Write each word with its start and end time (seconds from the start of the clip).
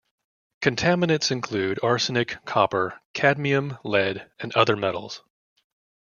Contaminants 0.63 1.29
included 1.29 1.77
arsenic, 1.83 2.43
copper, 2.43 2.99
cadmium, 3.13 3.77
lead 3.83 4.31
and 4.39 4.51
other 4.55 4.75
metals. 4.75 5.21